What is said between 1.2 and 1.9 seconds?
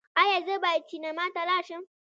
ته لاړ شم؟